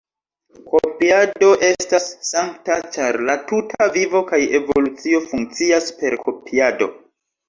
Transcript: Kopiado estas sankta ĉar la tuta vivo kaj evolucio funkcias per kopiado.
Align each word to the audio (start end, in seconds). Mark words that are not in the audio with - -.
Kopiado 0.69 1.49
estas 1.65 2.07
sankta 2.29 2.77
ĉar 2.95 3.19
la 3.27 3.35
tuta 3.51 3.87
vivo 3.97 4.21
kaj 4.31 4.39
evolucio 4.61 5.21
funkcias 5.27 5.91
per 6.01 6.17
kopiado. 6.25 6.89